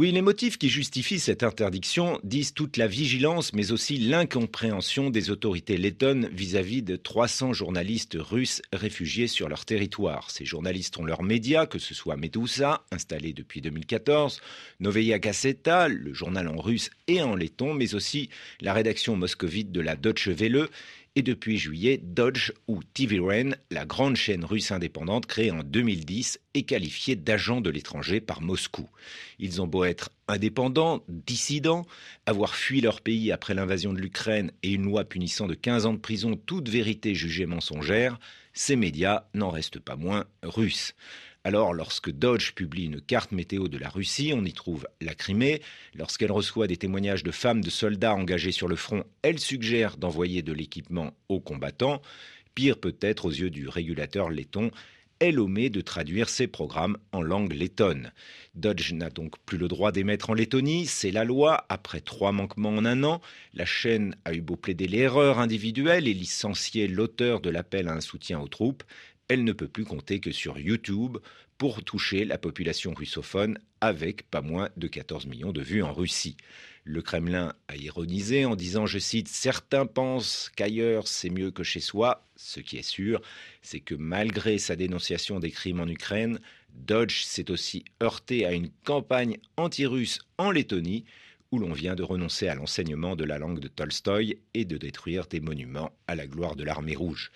Oui, 0.00 0.12
les 0.12 0.22
motifs 0.22 0.56
qui 0.56 0.70
justifient 0.70 1.18
cette 1.18 1.42
interdiction 1.42 2.20
disent 2.24 2.54
toute 2.54 2.78
la 2.78 2.86
vigilance, 2.86 3.52
mais 3.52 3.70
aussi 3.70 3.98
l'incompréhension 3.98 5.10
des 5.10 5.28
autorités 5.28 5.76
lettonnes 5.76 6.30
vis-à-vis 6.32 6.80
de 6.80 6.96
300 6.96 7.52
journalistes 7.52 8.16
russes 8.18 8.62
réfugiés 8.72 9.26
sur 9.26 9.50
leur 9.50 9.66
territoire. 9.66 10.30
Ces 10.30 10.46
journalistes 10.46 10.96
ont 10.96 11.04
leurs 11.04 11.22
médias, 11.22 11.66
que 11.66 11.78
ce 11.78 11.92
soit 11.92 12.16
Medusa, 12.16 12.82
installé 12.90 13.34
depuis 13.34 13.60
2014, 13.60 14.40
Novaya 14.80 15.18
Gazeta, 15.18 15.88
le 15.88 16.14
journal 16.14 16.48
en 16.48 16.56
russe 16.56 16.88
et 17.06 17.20
en 17.20 17.36
letton, 17.36 17.74
mais 17.74 17.94
aussi 17.94 18.30
la 18.62 18.72
rédaction 18.72 19.16
moscovite 19.16 19.70
de 19.70 19.82
la 19.82 19.96
Deutsche 19.96 20.28
Welle 20.28 20.68
et 21.16 21.22
depuis 21.22 21.58
juillet, 21.58 22.00
Dodge 22.02 22.52
ou 22.68 22.80
TVREN, 22.94 23.56
la 23.70 23.84
grande 23.84 24.16
chaîne 24.16 24.44
russe 24.44 24.70
indépendante 24.70 25.26
créée 25.26 25.50
en 25.50 25.62
2010 25.62 26.40
et 26.54 26.62
qualifiée 26.62 27.16
d'agent 27.16 27.60
de 27.60 27.70
l'étranger 27.70 28.20
par 28.20 28.40
Moscou. 28.40 28.88
Ils 29.38 29.60
ont 29.60 29.66
beau 29.66 29.84
être 29.84 30.10
indépendants, 30.28 31.02
dissidents, 31.08 31.84
avoir 32.26 32.54
fui 32.54 32.80
leur 32.80 33.00
pays 33.00 33.32
après 33.32 33.54
l'invasion 33.54 33.92
de 33.92 34.00
l'Ukraine 34.00 34.52
et 34.62 34.72
une 34.72 34.84
loi 34.84 35.04
punissant 35.04 35.48
de 35.48 35.54
15 35.54 35.86
ans 35.86 35.94
de 35.94 35.98
prison 35.98 36.36
toute 36.36 36.68
vérité 36.68 37.14
jugée 37.14 37.46
mensongère, 37.46 38.20
ces 38.52 38.76
médias 38.76 39.24
n'en 39.34 39.50
restent 39.50 39.80
pas 39.80 39.96
moins 39.96 40.26
russes. 40.42 40.94
Alors, 41.42 41.72
lorsque 41.72 42.10
Dodge 42.10 42.52
publie 42.52 42.84
une 42.84 43.00
carte 43.00 43.32
météo 43.32 43.68
de 43.68 43.78
la 43.78 43.88
Russie, 43.88 44.32
on 44.34 44.44
y 44.44 44.52
trouve 44.52 44.86
la 45.00 45.14
Crimée. 45.14 45.62
Lorsqu'elle 45.94 46.32
reçoit 46.32 46.66
des 46.66 46.76
témoignages 46.76 47.22
de 47.22 47.30
femmes 47.30 47.62
de 47.62 47.70
soldats 47.70 48.14
engagés 48.14 48.52
sur 48.52 48.68
le 48.68 48.76
front, 48.76 49.04
elle 49.22 49.38
suggère 49.38 49.96
d'envoyer 49.96 50.42
de 50.42 50.52
l'équipement 50.52 51.14
aux 51.30 51.40
combattants. 51.40 52.02
Pire 52.54 52.78
peut-être 52.78 53.24
aux 53.24 53.30
yeux 53.30 53.48
du 53.48 53.68
régulateur 53.68 54.28
letton, 54.28 54.70
elle 55.20 55.38
omet 55.38 55.68
de 55.68 55.82
traduire 55.82 56.30
ses 56.30 56.46
programmes 56.46 56.96
en 57.12 57.22
langue 57.22 57.52
lettonne. 57.52 58.12
Dodge 58.54 58.92
n'a 58.92 59.10
donc 59.10 59.34
plus 59.44 59.58
le 59.58 59.68
droit 59.68 59.92
d'émettre 59.92 60.30
en 60.30 60.34
Lettonie, 60.34 60.86
c'est 60.86 61.10
la 61.10 61.24
loi. 61.24 61.66
Après 61.68 62.00
trois 62.00 62.32
manquements 62.32 62.70
en 62.70 62.86
un 62.86 63.04
an, 63.04 63.20
la 63.52 63.66
chaîne 63.66 64.16
a 64.24 64.32
eu 64.32 64.40
beau 64.40 64.56
plaider 64.56 64.88
l'erreur 64.88 65.38
individuelle 65.38 66.08
et 66.08 66.14
licencier 66.14 66.88
l'auteur 66.88 67.40
de 67.40 67.50
l'appel 67.50 67.88
à 67.88 67.92
un 67.92 68.00
soutien 68.00 68.40
aux 68.40 68.48
troupes 68.48 68.82
elle 69.30 69.44
ne 69.44 69.52
peut 69.52 69.68
plus 69.68 69.84
compter 69.84 70.18
que 70.18 70.32
sur 70.32 70.58
YouTube 70.58 71.18
pour 71.56 71.84
toucher 71.84 72.24
la 72.24 72.36
population 72.36 72.92
russophone 72.92 73.58
avec 73.80 74.28
pas 74.28 74.40
moins 74.40 74.70
de 74.76 74.88
14 74.88 75.26
millions 75.26 75.52
de 75.52 75.62
vues 75.62 75.84
en 75.84 75.92
Russie. 75.92 76.36
Le 76.82 77.00
Kremlin 77.00 77.54
a 77.68 77.76
ironisé 77.76 78.44
en 78.44 78.56
disant, 78.56 78.86
je 78.86 78.98
cite, 78.98 79.28
Certains 79.28 79.86
pensent 79.86 80.50
qu'ailleurs 80.56 81.06
c'est 81.06 81.30
mieux 81.30 81.52
que 81.52 81.62
chez 81.62 81.78
soi. 81.78 82.26
Ce 82.34 82.58
qui 82.58 82.76
est 82.76 82.82
sûr, 82.82 83.22
c'est 83.62 83.78
que 83.78 83.94
malgré 83.94 84.58
sa 84.58 84.74
dénonciation 84.74 85.38
des 85.38 85.52
crimes 85.52 85.78
en 85.78 85.86
Ukraine, 85.86 86.40
Dodge 86.74 87.22
s'est 87.22 87.52
aussi 87.52 87.84
heurté 88.02 88.46
à 88.46 88.52
une 88.52 88.70
campagne 88.84 89.38
anti-russe 89.56 90.18
en 90.38 90.50
Lettonie, 90.50 91.04
où 91.52 91.60
l'on 91.60 91.72
vient 91.72 91.94
de 91.94 92.02
renoncer 92.02 92.48
à 92.48 92.56
l'enseignement 92.56 93.14
de 93.14 93.24
la 93.24 93.38
langue 93.38 93.60
de 93.60 93.68
Tolstoï 93.68 94.38
et 94.54 94.64
de 94.64 94.76
détruire 94.76 95.28
des 95.28 95.40
monuments 95.40 95.92
à 96.08 96.16
la 96.16 96.26
gloire 96.26 96.56
de 96.56 96.64
l'armée 96.64 96.96
rouge. 96.96 97.30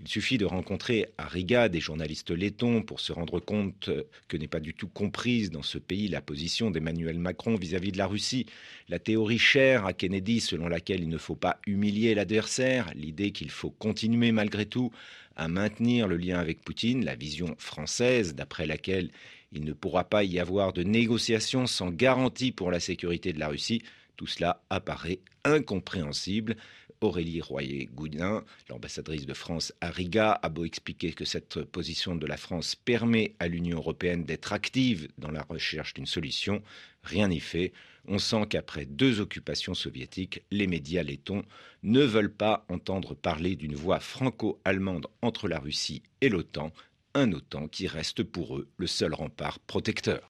Il 0.00 0.08
suffit 0.08 0.38
de 0.38 0.44
rencontrer 0.44 1.06
à 1.18 1.26
Riga 1.28 1.68
des 1.68 1.78
journalistes 1.78 2.32
lettons 2.32 2.82
pour 2.82 2.98
se 2.98 3.12
rendre 3.12 3.38
compte 3.38 3.90
que 4.26 4.36
n'est 4.36 4.48
pas 4.48 4.58
du 4.58 4.74
tout 4.74 4.88
comprise 4.88 5.52
dans 5.52 5.62
ce 5.62 5.78
pays 5.78 6.08
la 6.08 6.20
position 6.20 6.72
d'Emmanuel 6.72 7.18
Macron 7.20 7.54
vis-à-vis 7.54 7.92
de 7.92 7.98
la 7.98 8.08
Russie. 8.08 8.46
La 8.88 8.98
théorie 8.98 9.38
chère 9.38 9.86
à 9.86 9.92
Kennedy 9.92 10.40
selon 10.40 10.66
laquelle 10.66 11.00
il 11.00 11.08
ne 11.08 11.16
faut 11.16 11.36
pas 11.36 11.60
humilier 11.64 12.14
l'adversaire, 12.16 12.90
l'idée 12.96 13.30
qu'il 13.30 13.50
faut 13.50 13.70
continuer 13.70 14.32
malgré 14.32 14.66
tout 14.66 14.90
à 15.36 15.46
maintenir 15.46 16.08
le 16.08 16.16
lien 16.16 16.40
avec 16.40 16.62
Poutine, 16.62 17.04
la 17.04 17.14
vision 17.14 17.54
française 17.58 18.34
d'après 18.34 18.66
laquelle 18.66 19.10
il 19.52 19.64
ne 19.64 19.72
pourra 19.72 20.02
pas 20.02 20.24
y 20.24 20.40
avoir 20.40 20.72
de 20.72 20.82
négociations 20.82 21.68
sans 21.68 21.90
garantie 21.90 22.50
pour 22.50 22.72
la 22.72 22.80
sécurité 22.80 23.32
de 23.32 23.38
la 23.38 23.48
Russie, 23.48 23.82
tout 24.16 24.26
cela 24.26 24.62
apparaît 24.70 25.20
incompréhensible. 25.44 26.56
Aurélie 27.00 27.42
Royer-Goudin, 27.42 28.44
l'ambassadrice 28.70 29.26
de 29.26 29.34
France 29.34 29.74
à 29.80 29.90
Riga, 29.90 30.38
a 30.42 30.48
beau 30.48 30.64
expliquer 30.64 31.12
que 31.12 31.24
cette 31.24 31.62
position 31.64 32.14
de 32.14 32.26
la 32.26 32.38
France 32.38 32.76
permet 32.76 33.34
à 33.40 33.48
l'Union 33.48 33.76
européenne 33.76 34.24
d'être 34.24 34.52
active 34.52 35.08
dans 35.18 35.30
la 35.30 35.42
recherche 35.42 35.92
d'une 35.94 36.06
solution, 36.06 36.62
rien 37.02 37.28
n'y 37.28 37.40
fait. 37.40 37.72
On 38.06 38.18
sent 38.18 38.46
qu'après 38.48 38.86
deux 38.86 39.20
occupations 39.20 39.74
soviétiques, 39.74 40.42
les 40.50 40.66
médias 40.66 41.02
lettons 41.02 41.42
ne 41.82 42.00
veulent 42.00 42.32
pas 42.32 42.64
entendre 42.68 43.14
parler 43.14 43.56
d'une 43.56 43.74
voie 43.74 44.00
franco-allemande 44.00 45.06
entre 45.20 45.48
la 45.48 45.58
Russie 45.58 46.02
et 46.20 46.28
l'OTAN, 46.28 46.72
un 47.14 47.32
OTAN 47.32 47.68
qui 47.68 47.86
reste 47.86 48.22
pour 48.22 48.56
eux 48.56 48.68
le 48.76 48.86
seul 48.86 49.14
rempart 49.14 49.58
protecteur. 49.58 50.22